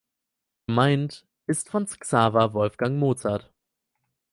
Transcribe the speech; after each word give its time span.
Gemeint 0.65 1.27
ist 1.45 1.69
Franz 1.69 1.99
Xaver 1.99 2.55
Wolfgang 2.55 2.97
Mozart. 2.97 3.51